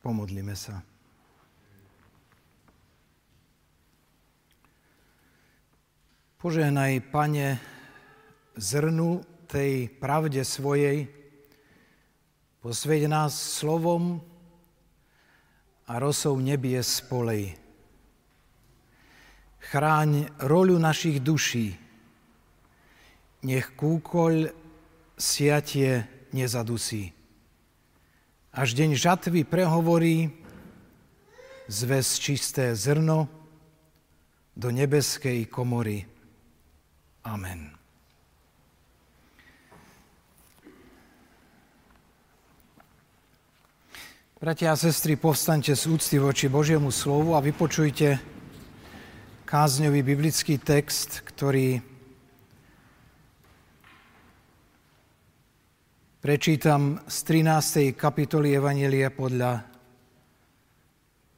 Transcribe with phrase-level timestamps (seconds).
[0.00, 0.80] Pomodlíme sa.
[6.40, 7.60] Požehnaj, Pane,
[8.56, 11.04] zrnu tej pravde svojej,
[12.64, 14.24] posveď nás slovom
[15.84, 17.60] a rosou nebie spolej.
[19.60, 21.76] Chráň rolu našich duší,
[23.44, 24.48] nech kúkoľ
[25.20, 27.19] siatie nezadusí.
[28.50, 30.34] Až deň žatvy prehovorí,
[31.70, 33.30] zves čisté zrno
[34.58, 36.02] do nebeskej komory.
[37.22, 37.70] Amen.
[44.42, 48.18] Bratia a sestry, povstaňte z úcty voči Božiemu slovu a vypočujte
[49.46, 51.89] kázňový biblický text, ktorý
[56.20, 57.96] prečítam z 13.
[57.96, 59.64] kapitoly Evanielia podľa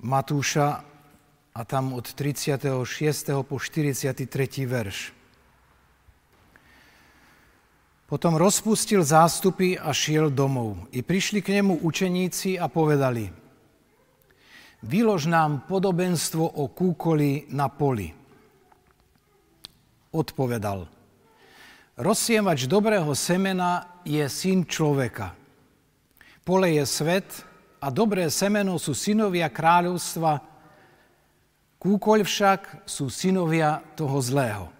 [0.02, 0.68] Matúša
[1.54, 2.66] a tam od 36.
[3.46, 4.26] po 43.
[4.66, 5.15] verš.
[8.10, 10.90] Potom rozpustil zástupy a šiel domov.
[10.90, 13.30] I prišli k nemu učeníci a povedali,
[14.82, 18.10] vylož nám podobenstvo o kúkoli na poli.
[20.10, 20.90] Odpovedal,
[21.95, 25.34] rozsievač dobrého semena je syn človeka.
[26.42, 27.28] Pole je svet
[27.78, 30.52] a dobré semeno sú synovia kráľovstva,
[31.82, 34.70] Kúkoľ však sú synovia toho zlého.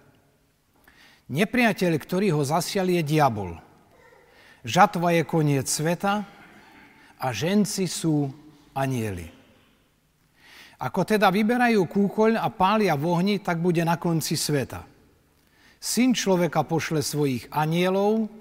[1.27, 3.59] Nepriateľ, ktorý ho zasial, je diabol.
[4.63, 6.23] Žatva je koniec sveta
[7.19, 8.31] a ženci sú
[8.71, 9.27] anieli.
[10.79, 14.87] Ako teda vyberajú kúkoľ a pália v ohni, tak bude na konci sveta.
[15.83, 18.31] Syn človeka pošle svojich anielov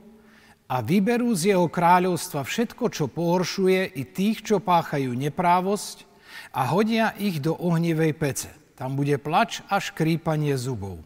[0.73, 6.09] a vyberú z jeho kráľovstva všetko, čo pohoršuje i tých, čo páchajú neprávosť
[6.57, 8.49] a hodia ich do ohnivej pece.
[8.73, 11.05] Tam bude plač a škrípanie zubov.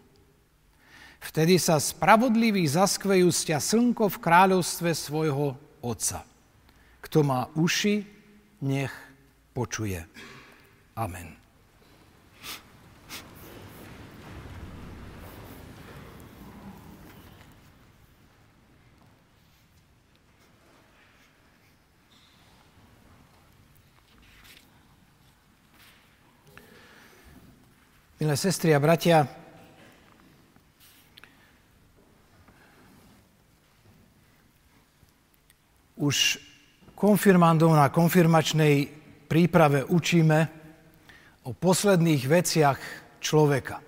[1.19, 6.23] Vtedy sa spravodliví zaskvejú stia slnko v kráľovstve svojho Otca.
[7.03, 8.07] Kto má uši,
[8.63, 8.95] nech
[9.51, 10.07] počuje.
[10.95, 11.46] Amen.
[28.17, 29.29] Milé sestry a bratia,
[36.01, 36.41] už
[36.97, 38.89] konfirmandov na konfirmačnej
[39.29, 40.49] príprave učíme
[41.45, 42.81] o posledných veciach
[43.21, 43.85] človeka.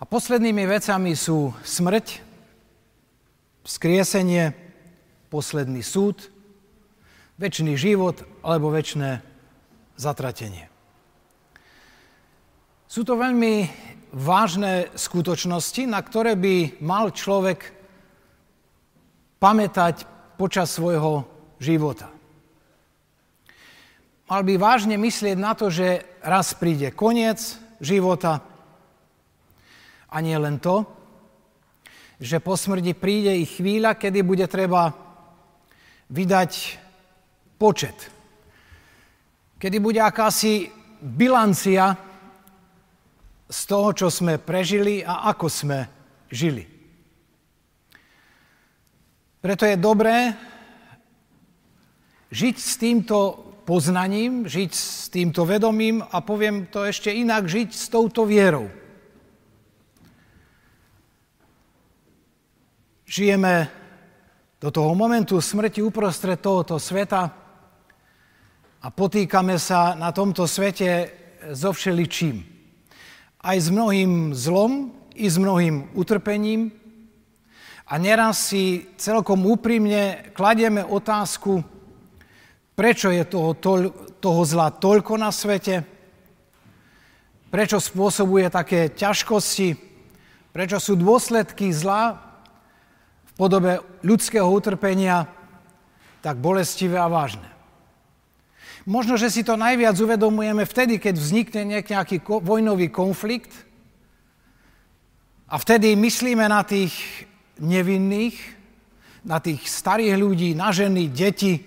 [0.00, 2.24] A poslednými vecami sú smrť,
[3.68, 4.56] skriesenie,
[5.28, 6.32] posledný súd,
[7.36, 9.20] väčší život alebo väčšie
[10.00, 10.73] zatratenie.
[12.94, 13.66] Sú to veľmi
[14.14, 17.74] vážne skutočnosti, na ktoré by mal človek
[19.42, 20.06] pamätať
[20.38, 21.26] počas svojho
[21.58, 22.06] života.
[24.30, 28.38] Mal by vážne myslieť na to, že raz príde koniec života
[30.06, 30.86] a nie len to,
[32.22, 34.94] že po smrti príde i chvíľa, kedy bude treba
[36.14, 36.52] vydať
[37.58, 37.98] počet.
[39.58, 40.70] Kedy bude akási
[41.02, 42.13] bilancia
[43.54, 45.78] z toho, čo sme prežili a ako sme
[46.26, 46.66] žili.
[49.38, 50.34] Preto je dobré
[52.34, 53.16] žiť s týmto
[53.62, 58.66] poznaním, žiť s týmto vedomím a poviem to ešte inak, žiť s touto vierou.
[63.06, 63.70] Žijeme
[64.58, 67.22] do toho momentu smrti uprostred tohoto sveta
[68.82, 71.12] a potýkame sa na tomto svete
[71.54, 72.53] so všeličím
[73.44, 76.72] aj s mnohým zlom, i s mnohým utrpením.
[77.84, 81.60] A neraz si celkom úprimne kladieme otázku,
[82.74, 83.52] prečo je toho,
[84.18, 85.84] toho zla toľko na svete,
[87.52, 89.78] prečo spôsobuje také ťažkosti,
[90.50, 92.18] prečo sú dôsledky zla
[93.30, 95.30] v podobe ľudského utrpenia
[96.24, 97.53] tak bolestivé a vážne.
[98.84, 103.48] Možno, že si to najviac uvedomujeme vtedy, keď vznikne nejaký vojnový konflikt
[105.48, 106.92] a vtedy myslíme na tých
[107.64, 108.36] nevinných,
[109.24, 111.64] na tých starých ľudí, na ženy, deti.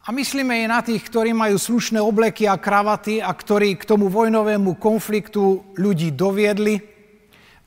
[0.00, 4.08] A myslíme aj na tých, ktorí majú slušné obleky a kravaty a ktorí k tomu
[4.08, 6.80] vojnovému konfliktu ľudí doviedli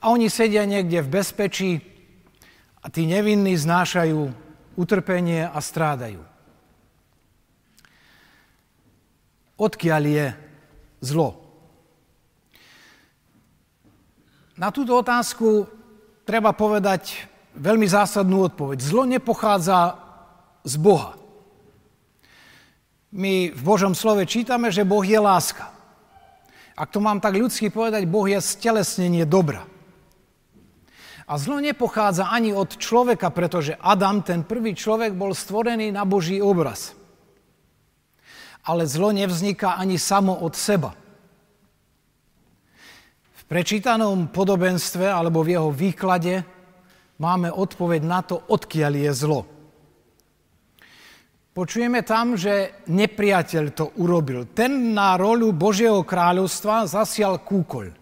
[0.01, 1.71] a oni sedia niekde v bezpečí
[2.81, 4.33] a tí nevinní znášajú
[4.73, 6.32] utrpenie a strádajú.
[9.57, 10.25] Odkiaľ je
[11.03, 11.43] zlo.
[14.53, 15.65] Na túto otázku
[16.23, 17.25] treba povedať
[17.57, 18.77] veľmi zásadnú odpoveď.
[18.81, 19.97] Zlo nepochádza
[20.61, 21.17] z Boha.
[23.13, 25.69] My v Božom slove čítame, že Boh je láska.
[26.73, 29.69] Ak to mám tak ľudsky povedať, Boh je stelesnenie dobra.
[31.29, 36.41] A zlo nepochádza ani od človeka, pretože Adam, ten prvý človek, bol stvorený na Boží
[36.41, 36.97] obraz.
[38.63, 40.95] Ale zlo nevzniká ani samo od seba.
[43.33, 46.47] V prečítanom podobenstve alebo v jeho výklade
[47.19, 49.41] máme odpoveď na to, odkiaľ je zlo.
[51.53, 54.49] Počujeme tam, že nepriateľ to urobil.
[54.57, 57.93] Ten na rolu Božieho kráľovstva zasial kúkoľ.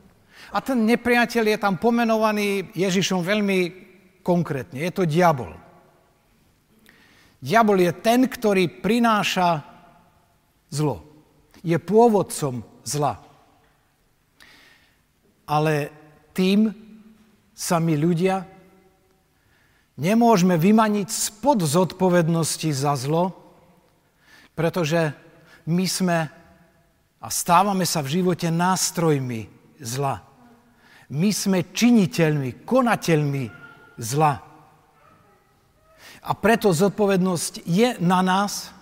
[0.56, 3.60] A ten nepriateľ je tam pomenovaný Ježišom veľmi
[4.24, 4.80] konkrétne.
[4.80, 5.52] Je to diabol.
[7.44, 9.71] Diabol je ten, ktorý prináša
[10.72, 11.06] zlo.
[11.62, 13.22] Je pôvodcom zla.
[15.46, 15.92] Ale
[16.34, 16.72] tým
[17.52, 18.48] sa my ľudia
[20.00, 23.36] nemôžeme vymaniť spod zodpovednosti za zlo,
[24.58, 25.14] pretože
[25.70, 26.18] my sme
[27.22, 29.46] a stávame sa v živote nástrojmi
[29.78, 30.26] zla.
[31.14, 33.46] My sme činiteľmi, konateľmi
[34.02, 34.42] zla.
[36.22, 38.74] A preto zodpovednosť je na nás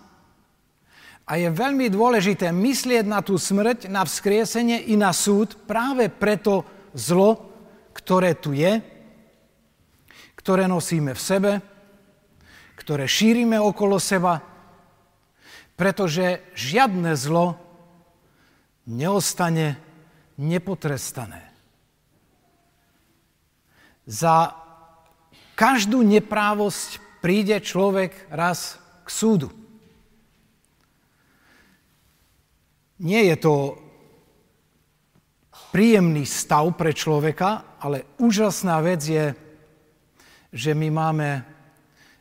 [1.30, 6.66] a je veľmi dôležité myslieť na tú smrť, na vzkriesenie i na súd práve preto
[6.98, 7.38] zlo,
[7.94, 8.82] ktoré tu je,
[10.34, 11.52] ktoré nosíme v sebe,
[12.74, 14.50] ktoré šírime okolo seba
[15.80, 17.56] pretože žiadne zlo
[18.84, 19.80] neostane
[20.36, 21.48] nepotrestané.
[24.04, 24.60] Za
[25.56, 28.76] každú neprávosť príde človek raz
[29.08, 29.56] k súdu.
[33.00, 33.54] Nie je to
[35.72, 39.26] príjemný stav pre človeka, ale úžasná vec je,
[40.52, 41.30] že my máme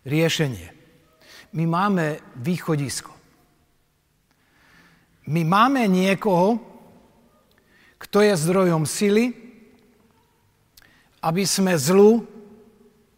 [0.04, 0.68] riešenie.
[1.56, 3.10] My máme východisko.
[5.28, 6.60] My máme niekoho,
[7.98, 9.32] kto je zdrojom sily,
[11.24, 12.22] aby sme zlu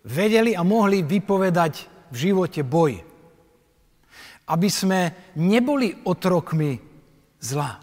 [0.03, 2.99] vedeli a mohli vypovedať v živote boj.
[4.51, 5.01] Aby sme
[5.39, 6.90] neboli otrokmi
[7.41, 7.81] zla.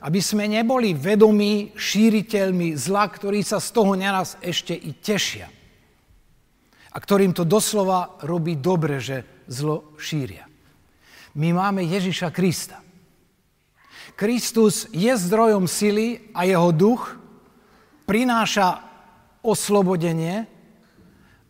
[0.00, 5.48] Aby sme neboli vedomí šíriteľmi zla, ktorí sa z toho neraz ešte i tešia.
[6.92, 10.48] A ktorým to doslova robí dobre, že zlo šíria.
[11.36, 12.80] My máme Ježiša Krista.
[14.16, 17.20] Kristus je zdrojom sily a jeho duch
[18.08, 18.80] prináša
[19.44, 20.48] oslobodenie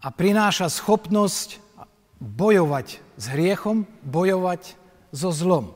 [0.02, 1.62] a prináša schopnosť
[2.18, 4.74] bojovať s hriechom, bojovať
[5.14, 5.72] so zlom.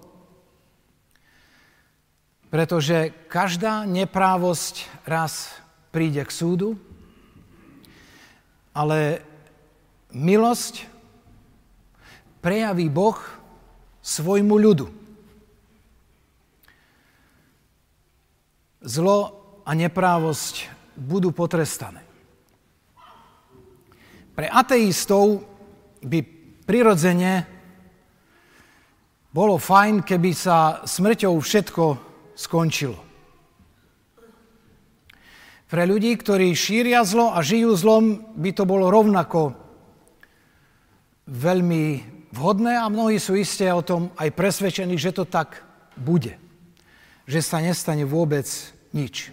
[2.50, 5.54] Pretože každá neprávosť raz
[5.94, 6.74] príde k súdu,
[8.74, 9.22] ale
[10.10, 10.86] milosť
[12.42, 13.18] prejaví Boh
[14.02, 15.00] svojmu ľudu.
[18.80, 19.18] zlo
[19.64, 22.00] a neprávosť budú potrestané.
[24.32, 25.44] Pre ateistov
[26.00, 26.18] by
[26.64, 27.44] prirodzene
[29.30, 31.84] bolo fajn, keby sa smrťou všetko
[32.40, 32.96] skončilo.
[35.68, 39.54] Pre ľudí, ktorí šíria zlo a žijú zlom, by to bolo rovnako
[41.28, 41.84] veľmi
[42.32, 45.62] vhodné a mnohí sú isté o tom aj presvedčení, že to tak
[45.94, 46.40] bude
[47.30, 48.42] že sa nestane vôbec
[48.90, 49.30] nič.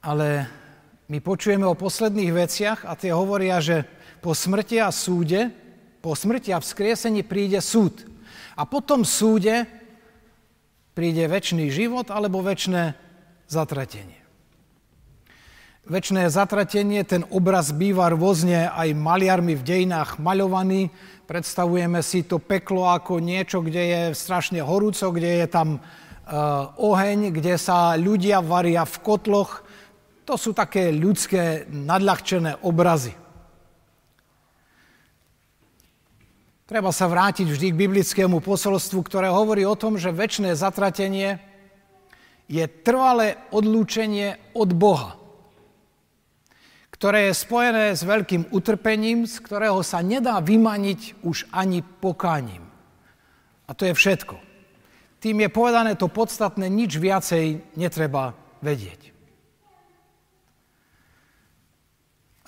[0.00, 0.48] Ale
[1.04, 3.84] my počujeme o posledných veciach a tie hovoria, že
[4.24, 5.52] po smrti a súde,
[6.00, 8.08] po smrti a vzkriesení príde súd.
[8.56, 9.68] A po tom súde
[10.98, 12.98] príde väčší život alebo väčšie
[13.46, 14.18] zatratenie.
[15.86, 20.90] Väčšie zatratenie, ten obraz býva rôzne aj maliarmi v dejinách maľovaný,
[21.28, 27.36] Predstavujeme si to peklo ako niečo, kde je strašne horúco, kde je tam uh, oheň,
[27.36, 29.60] kde sa ľudia varia v kotloch.
[30.24, 33.12] To sú také ľudské nadľahčené obrazy.
[36.68, 41.40] Treba sa vrátiť vždy k biblickému posolstvu, ktoré hovorí o tom, že väčšie zatratenie
[42.44, 45.18] je trvalé odlúčenie od Boha
[46.98, 52.66] ktoré je spojené s veľkým utrpením, z ktorého sa nedá vymaniť už ani pokáním.
[53.64, 54.34] A to je všetko.
[55.22, 59.14] Tým je povedané to podstatné, nič viacej netreba vedieť.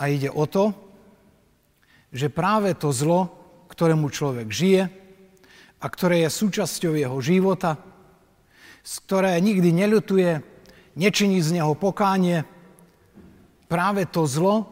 [0.03, 0.75] A ide o to,
[2.11, 3.31] že práve to zlo,
[3.81, 4.93] ktorému človek žije
[5.81, 7.81] a ktoré je súčasťou jeho života,
[8.85, 10.45] z ktoré nikdy neľutuje,
[11.01, 12.45] nečiní z neho pokánie,
[13.73, 14.69] práve to zlo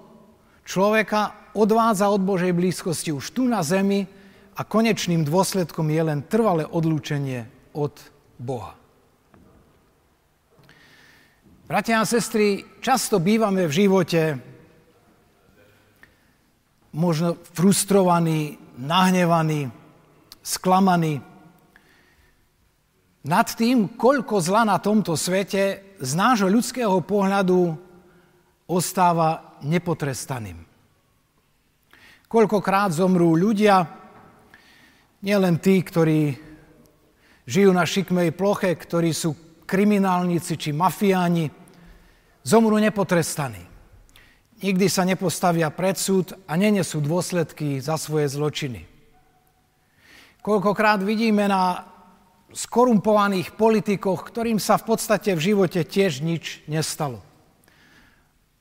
[0.61, 4.05] človeka odvádza od Božej blízkosti už tu na zemi
[4.53, 7.97] a konečným dôsledkom je len trvalé odlúčenie od
[8.37, 8.77] Boha.
[11.65, 14.21] Bratia a sestry, často bývame v živote
[16.93, 19.69] možno frustrovaní, nahnevaní,
[20.41, 21.21] sklamaní
[23.29, 27.77] nad tým, koľko zla na tomto svete z nášho ľudského pohľadu
[28.65, 30.65] ostáva nepotrestaným.
[32.25, 33.85] Koľkokrát zomrú ľudia,
[35.21, 36.37] nielen tí, ktorí
[37.45, 39.37] žijú na šikmej ploche, ktorí sú
[39.69, 41.53] kriminálnici či mafiáni,
[42.41, 43.68] zomrú nepotrestaní.
[44.59, 48.83] Nikdy sa nepostavia pred súd a nenesú dôsledky za svoje zločiny.
[50.43, 51.87] Koľkokrát vidíme na
[52.51, 57.23] skorumpovaných politikoch, ktorým sa v podstate v živote tiež nič nestalo.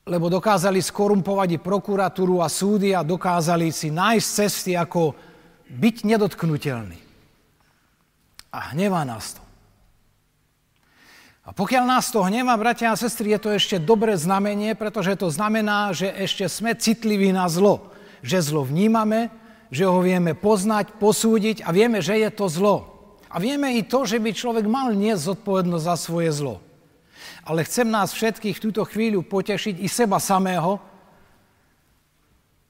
[0.06, 5.18] Lebo dokázali skorumpovať i prokuratúru a súdy a dokázali si nájsť cesty, ako
[5.68, 6.98] byť nedotknutelný.
[8.54, 9.47] A hnevá nás to.
[11.48, 15.32] A pokiaľ nás to hnevá, bratia a sestry, je to ešte dobré znamenie, pretože to
[15.32, 17.88] znamená, že ešte sme citliví na zlo.
[18.20, 19.32] Že zlo vnímame,
[19.72, 22.76] že ho vieme poznať, posúdiť a vieme, že je to zlo.
[23.32, 26.60] A vieme i to, že by človek mal niesť zodpovednosť za svoje zlo.
[27.48, 30.76] Ale chcem nás všetkých v túto chvíľu potešiť i seba samého,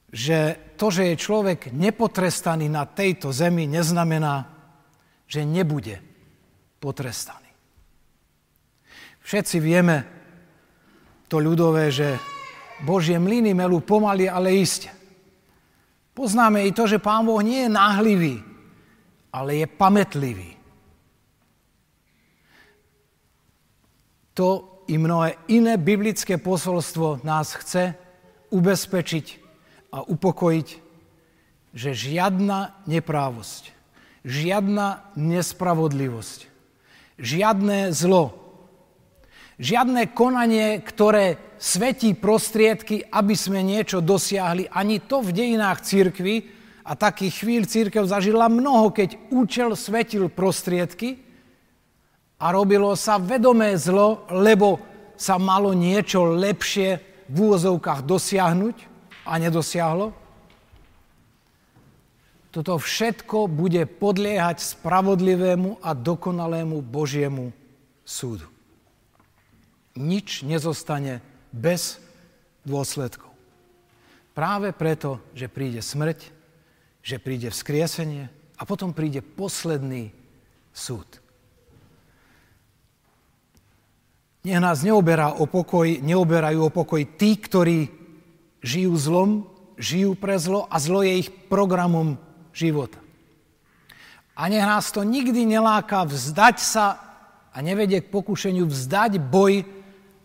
[0.07, 4.47] že to, že je človek nepotrestaný na tejto zemi, neznamená,
[5.27, 5.99] že nebude
[6.79, 7.48] potrestaný.
[9.23, 9.97] Všetci vieme
[11.29, 12.17] to ľudové, že
[12.81, 14.89] Božie mlyny melú pomaly, ale iste.
[16.15, 18.35] Poznáme i to, že Pán Boh nie je náhlivý,
[19.31, 20.51] ale je pamätlivý.
[24.35, 27.93] To i mnohé iné biblické posolstvo nás chce
[28.49, 29.25] ubezpečiť
[29.93, 30.67] a upokojiť,
[31.77, 33.69] že žiadna neprávosť,
[34.25, 36.49] žiadna nespravodlivosť,
[37.21, 38.48] žiadne zlo,
[39.59, 46.35] Žiadne konanie, ktoré svetí prostriedky, aby sme niečo dosiahli, ani to v dejinách církvy,
[46.89, 51.21] a takých chvíľ církev zažila mnoho, keď účel svetil prostriedky
[52.41, 54.81] a robilo sa vedomé zlo, lebo
[55.13, 56.97] sa malo niečo lepšie
[57.29, 58.75] v úvozovkách dosiahnuť
[59.29, 60.17] a nedosiahlo.
[62.49, 67.53] Toto všetko bude podliehať spravodlivému a dokonalému Božiemu
[68.01, 68.49] súdu
[69.97, 71.97] nič nezostane bez
[72.67, 73.29] dôsledkov.
[74.37, 76.19] Práve preto, že príde smrť,
[77.03, 78.29] že príde vzkriesenie
[78.59, 80.13] a potom príde posledný
[80.71, 81.07] súd.
[84.47, 87.91] Nech nás neoberá o pokoj, neoberajú o pokoj tí, ktorí
[88.63, 89.31] žijú zlom,
[89.75, 92.15] žijú pre zlo a zlo je ich programom
[92.55, 92.99] života.
[94.39, 96.95] A nech nás to nikdy neláka vzdať sa
[97.51, 99.67] a nevedie k pokušeniu vzdať boj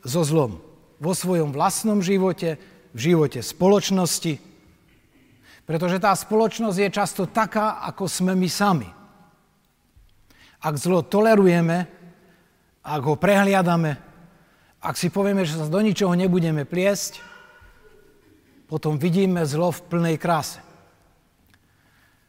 [0.05, 0.61] so zlom
[1.01, 2.61] vo svojom vlastnom živote,
[2.95, 4.39] v živote spoločnosti,
[5.65, 8.89] pretože tá spoločnosť je často taká, ako sme my sami.
[10.61, 11.89] Ak zlo tolerujeme,
[12.85, 13.97] ak ho prehliadame,
[14.85, 17.21] ak si povieme, že sa do ničoho nebudeme pliesť,
[18.69, 20.61] potom vidíme zlo v plnej kráse.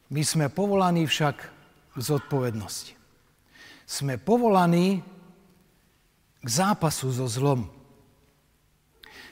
[0.07, 1.35] My sme povolaní však
[1.95, 2.95] k zodpovednosti.
[3.83, 5.03] Sme povolaní
[6.45, 7.65] k zápasu so zlom.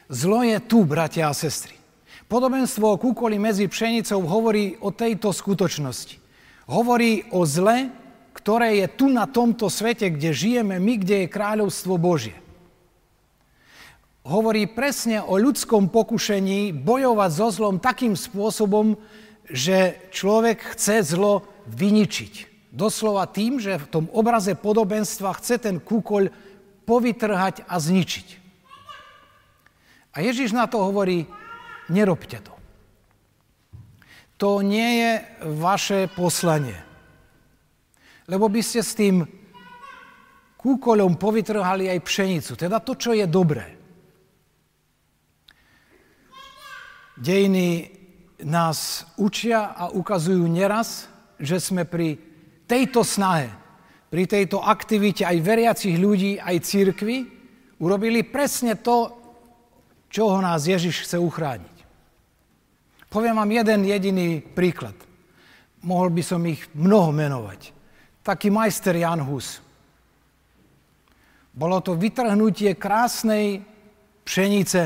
[0.09, 1.77] Zlo je tu, bratia a sestry.
[2.25, 6.17] Podobenstvo o kúkoli medzi pšenicou hovorí o tejto skutočnosti.
[6.65, 7.93] Hovorí o zle,
[8.33, 12.33] ktoré je tu na tomto svete, kde žijeme my, kde je kráľovstvo Božie.
[14.25, 18.97] Hovorí presne o ľudskom pokušení bojovať so zlom takým spôsobom,
[19.45, 22.33] že človek chce zlo vyničiť.
[22.73, 26.33] Doslova tým, že v tom obraze podobenstva chce ten kúkoľ
[26.83, 28.27] povytrhať a zničiť.
[30.13, 31.25] A Ježiš na to hovorí,
[31.89, 32.53] nerobte to.
[34.37, 35.11] To nie je
[35.57, 36.77] vaše poslanie.
[38.27, 39.23] Lebo by ste s tým
[40.59, 43.67] kúkoľom povytrhali aj pšenicu, teda to, čo je dobré.
[47.19, 47.93] Dejiny
[48.43, 51.07] nás učia a ukazujú neraz,
[51.39, 52.19] že sme pri
[52.67, 53.62] tejto snahe
[54.13, 57.25] pri tejto aktivite aj veriacich ľudí, aj církvy,
[57.81, 59.09] urobili presne to,
[60.05, 61.77] čoho nás Ježiš chce uchrániť.
[63.09, 64.93] Poviem vám jeden jediný príklad.
[65.81, 67.73] Mohol by som ich mnoho menovať.
[68.21, 69.59] taký majster Jan Hus.
[71.49, 73.65] Bolo to vytrhnutie krásnej
[74.23, 74.81] pšenice,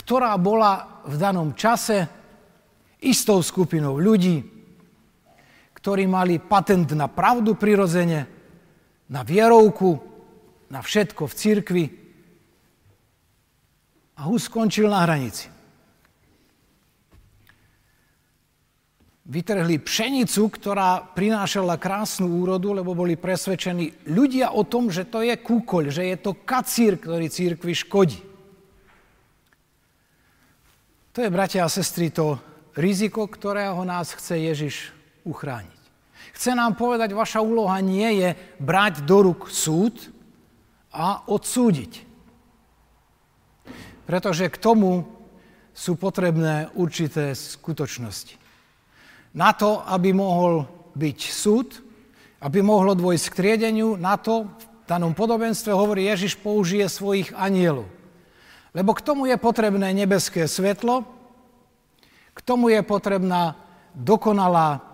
[0.00, 2.08] ktorá bola v danom čase
[3.04, 4.57] istou skupinou ľudí,
[5.88, 8.28] ktorí mali patent na pravdu prirodzene,
[9.08, 9.96] na vierovku,
[10.68, 11.84] na všetko v cirkvi.
[14.20, 15.48] A Hus skončil na hranici.
[19.28, 25.36] vytrhli pšenicu, ktorá prinášala krásnu úrodu, lebo boli presvedčení ľudia o tom, že to je
[25.36, 28.24] kúkoľ, že je to kacír, ktorý církvi škodí.
[31.12, 32.40] To je, bratia a sestry, to
[32.72, 34.96] riziko, ktorého nás chce Ježiš
[35.28, 35.77] uchrániť.
[36.38, 38.28] Chce nám povedať, vaša úloha nie je
[38.62, 39.98] brať do ruk súd
[40.94, 42.06] a odsúdiť.
[44.06, 45.02] Pretože k tomu
[45.74, 48.38] sú potrebné určité skutočnosti.
[49.34, 50.62] Na to, aby mohol
[50.94, 51.82] byť súd,
[52.38, 57.90] aby mohlo dôjsť k triedeniu, na to v danom podobenstve hovorí Ježiš použije svojich anielov.
[58.78, 61.02] Lebo k tomu je potrebné nebeské svetlo,
[62.30, 63.58] k tomu je potrebná
[63.90, 64.87] dokonalá,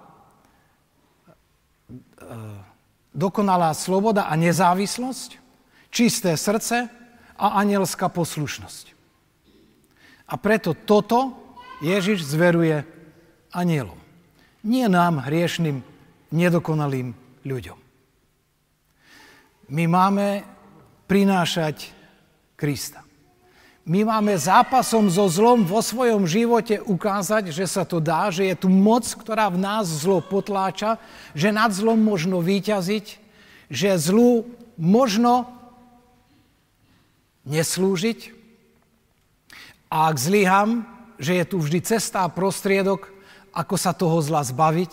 [3.15, 5.39] dokonalá sloboda a nezávislosť,
[5.89, 6.91] čisté srdce
[7.39, 8.95] a anielská poslušnosť.
[10.29, 11.37] A preto toto
[11.85, 12.83] Ježiš zveruje
[13.55, 13.99] anielom.
[14.65, 15.85] Nie nám, hriešným,
[16.33, 17.15] nedokonalým
[17.45, 17.79] ľuďom.
[19.71, 20.43] My máme
[21.07, 21.93] prinášať
[22.57, 23.05] Krista.
[23.85, 28.57] My máme zápasom so zlom vo svojom živote ukázať, že sa to dá, že je
[28.57, 30.97] tu moc, ktorá v nás zlo potláča,
[31.37, 33.21] že nad zlom možno výťaziť,
[33.69, 34.49] že zlu
[34.81, 35.53] možno
[37.45, 38.33] neslúžiť.
[39.93, 40.89] A ak zlyham,
[41.21, 43.13] že je tu vždy cesta a prostriedok,
[43.53, 44.93] ako sa toho zla zbaviť,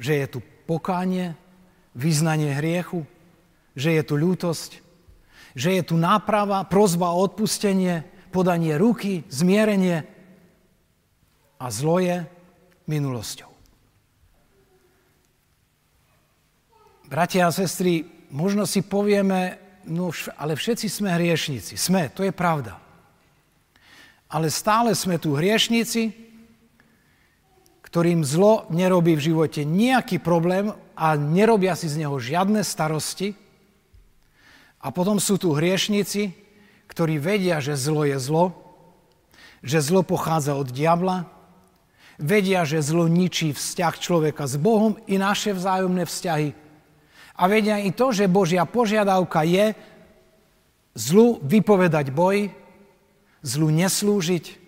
[0.00, 1.36] že je tu pokánie,
[1.92, 3.04] vyznanie hriechu,
[3.76, 4.87] že je tu ľútosť,
[5.58, 10.06] že je tu náprava, prozba o odpustenie, podanie ruky, zmierenie
[11.58, 12.22] a zlo je
[12.86, 13.50] minulosťou.
[17.10, 19.58] Bratia a sestry, možno si povieme,
[19.90, 21.74] no ale všetci sme hriešnici.
[21.74, 22.78] Sme, to je pravda.
[24.30, 26.12] Ale stále sme tu hriešnici,
[27.82, 33.47] ktorým zlo nerobí v živote nejaký problém a nerobia si z neho žiadne starosti.
[34.78, 36.34] A potom sú tu hriešnici,
[36.86, 38.54] ktorí vedia, že zlo je zlo,
[39.62, 41.26] že zlo pochádza od diabla,
[42.18, 46.50] vedia, že zlo ničí vzťah človeka s Bohom i naše vzájomné vzťahy.
[47.38, 49.74] A vedia i to, že Božia požiadavka je
[50.98, 52.50] zlu vypovedať boj,
[53.46, 54.58] zlu neslúžiť,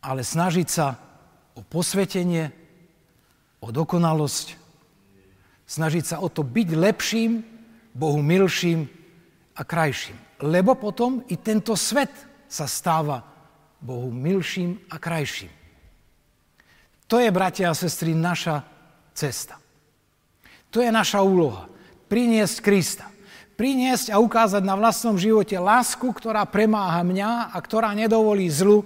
[0.00, 0.96] ale snažiť sa
[1.52, 2.48] o posvetenie,
[3.60, 4.61] o dokonalosť,
[5.72, 7.40] snažiť sa o to byť lepším,
[7.96, 8.84] Bohu milším
[9.56, 10.16] a krajším.
[10.44, 12.12] Lebo potom i tento svet
[12.44, 13.24] sa stáva
[13.80, 15.48] Bohu milším a krajším.
[17.08, 18.64] To je, bratia a sestry, naša
[19.16, 19.56] cesta.
[20.72, 21.68] To je naša úloha.
[22.08, 23.06] Priniesť Krista.
[23.56, 28.84] Priniesť a ukázať na vlastnom živote lásku, ktorá premáha mňa a ktorá nedovolí zlu,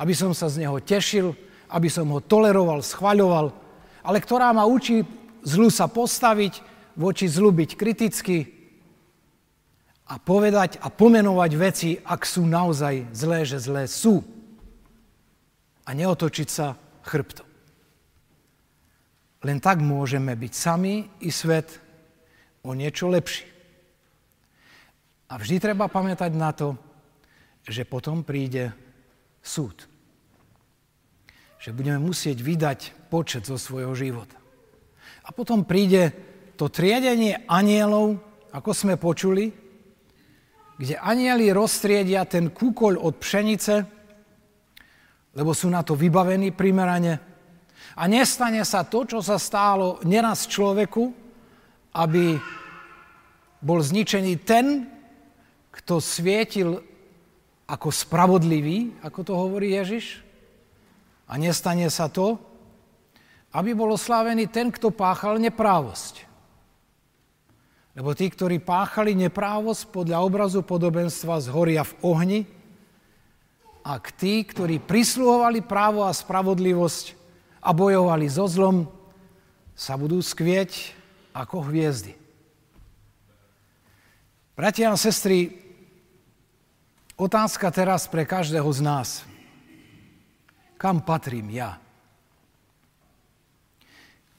[0.00, 1.36] aby som sa z neho tešil,
[1.68, 3.52] aby som ho toleroval, schvaľoval,
[4.00, 5.04] ale ktorá ma učí
[5.42, 6.62] zlu sa postaviť,
[6.98, 8.38] voči zlu byť kriticky
[10.10, 14.22] a povedať a pomenovať veci, ak sú naozaj zlé, že zlé sú.
[15.86, 17.46] A neotočiť sa chrbtom.
[19.40, 21.80] Len tak môžeme byť sami i svet
[22.60, 23.48] o niečo lepší.
[25.30, 26.76] A vždy treba pamätať na to,
[27.64, 28.74] že potom príde
[29.40, 29.90] súd
[31.60, 32.80] že budeme musieť vydať
[33.12, 34.39] počet zo svojho života.
[35.30, 36.10] A potom príde
[36.58, 38.18] to triedenie anielov,
[38.50, 39.54] ako sme počuli,
[40.74, 43.74] kde anieli roztriedia ten kúkoľ od pšenice,
[45.38, 47.22] lebo sú na to vybavení primerane.
[47.94, 51.14] A nestane sa to, čo sa stálo neraz človeku,
[51.94, 52.34] aby
[53.62, 54.90] bol zničený ten,
[55.70, 56.82] kto svietil
[57.70, 60.26] ako spravodlivý, ako to hovorí Ježiš,
[61.30, 62.49] a nestane sa to,
[63.50, 66.26] aby bol oslávený ten, kto páchal neprávosť.
[67.98, 72.40] Lebo tí, ktorí páchali neprávosť podľa obrazu podobenstva zhoria v ohni,
[73.80, 77.16] a k tí, ktorí prisluhovali právo a spravodlivosť
[77.64, 78.84] a bojovali so zlom,
[79.72, 80.92] sa budú skvieť
[81.32, 82.12] ako hviezdy.
[84.52, 85.56] Bratia a sestry,
[87.16, 89.08] otázka teraz pre každého z nás–
[90.80, 91.76] kam patrím ja?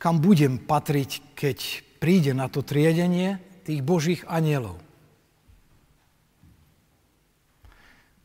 [0.02, 1.58] Kam budem patriť, keď
[2.02, 4.82] príde na to triedenie tých božích anielov.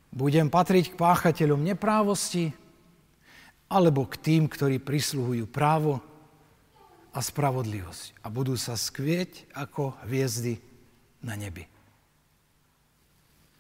[0.08, 2.56] Budem patriť k páchateľom neprávosti,
[3.68, 6.00] alebo k tým, ktorí prisluhujú právo
[7.12, 10.56] a spravodlivosť a budú sa skvieť ako hviezdy
[11.20, 11.68] na nebi.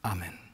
[0.06, 0.45] Amen.